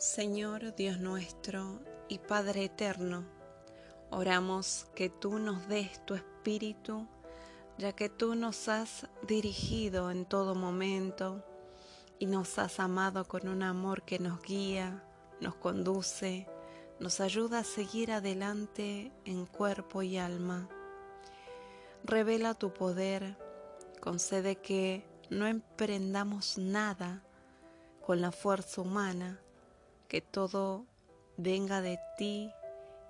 Señor 0.00 0.74
Dios 0.76 0.98
nuestro 0.98 1.78
y 2.08 2.20
Padre 2.20 2.64
eterno, 2.64 3.26
oramos 4.10 4.86
que 4.94 5.10
tú 5.10 5.38
nos 5.38 5.68
des 5.68 6.02
tu 6.06 6.14
espíritu, 6.14 7.06
ya 7.76 7.92
que 7.92 8.08
tú 8.08 8.34
nos 8.34 8.70
has 8.70 9.06
dirigido 9.28 10.10
en 10.10 10.24
todo 10.24 10.54
momento 10.54 11.44
y 12.18 12.24
nos 12.24 12.58
has 12.58 12.80
amado 12.80 13.28
con 13.28 13.46
un 13.46 13.62
amor 13.62 14.02
que 14.02 14.18
nos 14.18 14.40
guía, 14.40 15.04
nos 15.42 15.54
conduce, 15.56 16.48
nos 16.98 17.20
ayuda 17.20 17.58
a 17.58 17.64
seguir 17.64 18.10
adelante 18.10 19.12
en 19.26 19.44
cuerpo 19.44 20.00
y 20.00 20.16
alma. 20.16 20.66
Revela 22.04 22.54
tu 22.54 22.72
poder, 22.72 23.36
concede 24.00 24.56
que 24.56 25.06
no 25.28 25.46
emprendamos 25.46 26.56
nada 26.56 27.22
con 28.00 28.22
la 28.22 28.32
fuerza 28.32 28.80
humana, 28.80 29.42
que 30.10 30.20
todo 30.20 30.86
venga 31.36 31.80
de 31.80 32.00
ti 32.18 32.52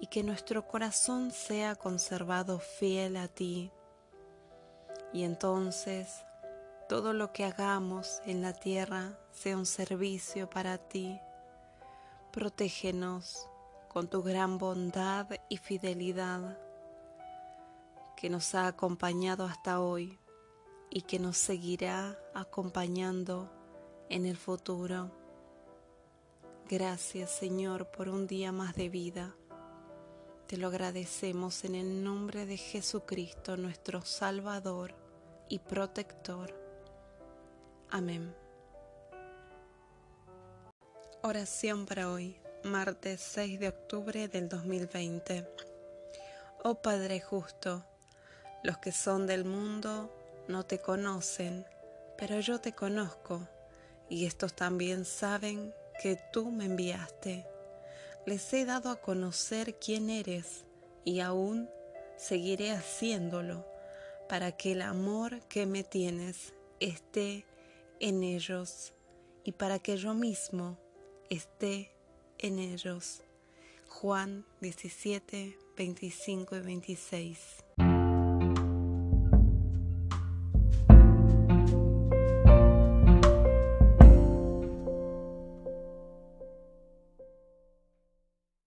y 0.00 0.08
que 0.08 0.24
nuestro 0.24 0.66
corazón 0.66 1.30
sea 1.30 1.76
conservado 1.76 2.58
fiel 2.58 3.16
a 3.16 3.28
ti. 3.28 3.70
Y 5.12 5.22
entonces 5.22 6.24
todo 6.88 7.12
lo 7.12 7.32
que 7.32 7.44
hagamos 7.44 8.20
en 8.26 8.42
la 8.42 8.52
tierra 8.52 9.16
sea 9.30 9.56
un 9.56 9.64
servicio 9.64 10.50
para 10.50 10.76
ti. 10.76 11.20
Protégenos 12.32 13.48
con 13.88 14.08
tu 14.08 14.24
gran 14.24 14.58
bondad 14.58 15.28
y 15.48 15.58
fidelidad 15.58 16.58
que 18.16 18.28
nos 18.28 18.56
ha 18.56 18.66
acompañado 18.66 19.44
hasta 19.44 19.80
hoy 19.80 20.18
y 20.90 21.02
que 21.02 21.20
nos 21.20 21.36
seguirá 21.36 22.18
acompañando 22.34 23.48
en 24.08 24.26
el 24.26 24.36
futuro. 24.36 25.27
Gracias 26.70 27.30
Señor 27.30 27.86
por 27.86 28.10
un 28.10 28.26
día 28.26 28.52
más 28.52 28.74
de 28.76 28.90
vida. 28.90 29.34
Te 30.46 30.58
lo 30.58 30.68
agradecemos 30.68 31.64
en 31.64 31.74
el 31.74 32.04
nombre 32.04 32.44
de 32.44 32.58
Jesucristo, 32.58 33.56
nuestro 33.56 34.04
Salvador 34.04 34.94
y 35.48 35.60
protector. 35.60 36.54
Amén. 37.88 38.34
Oración 41.22 41.86
para 41.86 42.12
hoy, 42.12 42.36
martes 42.64 43.22
6 43.22 43.60
de 43.60 43.68
octubre 43.68 44.28
del 44.28 44.50
2020. 44.50 45.48
Oh 46.64 46.74
Padre 46.74 47.18
justo, 47.22 47.82
los 48.62 48.76
que 48.76 48.92
son 48.92 49.26
del 49.26 49.46
mundo 49.46 50.14
no 50.48 50.66
te 50.66 50.82
conocen, 50.82 51.64
pero 52.18 52.40
yo 52.40 52.60
te 52.60 52.74
conozco, 52.74 53.48
y 54.10 54.26
estos 54.26 54.52
también 54.52 55.06
saben 55.06 55.72
que 56.00 56.18
tú 56.32 56.50
me 56.50 56.66
enviaste. 56.66 57.46
Les 58.26 58.52
he 58.52 58.64
dado 58.64 58.90
a 58.90 59.00
conocer 59.00 59.78
quién 59.78 60.10
eres 60.10 60.64
y 61.04 61.20
aún 61.20 61.68
seguiré 62.16 62.72
haciéndolo 62.72 63.66
para 64.28 64.52
que 64.52 64.72
el 64.72 64.82
amor 64.82 65.40
que 65.48 65.66
me 65.66 65.84
tienes 65.84 66.52
esté 66.80 67.44
en 68.00 68.22
ellos 68.22 68.92
y 69.44 69.52
para 69.52 69.78
que 69.78 69.96
yo 69.96 70.14
mismo 70.14 70.78
esté 71.30 71.90
en 72.38 72.58
ellos. 72.58 73.22
Juan 73.88 74.44
17, 74.60 75.58
25 75.76 76.56
y 76.56 76.60
26. 76.60 77.38